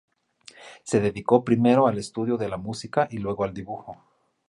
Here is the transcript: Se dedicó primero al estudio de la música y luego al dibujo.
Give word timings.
Se 0.81 0.99
dedicó 0.99 1.43
primero 1.43 1.85
al 1.85 1.99
estudio 1.99 2.35
de 2.37 2.49
la 2.49 2.57
música 2.57 3.07
y 3.11 3.19
luego 3.19 3.43
al 3.43 3.53
dibujo. 3.53 3.97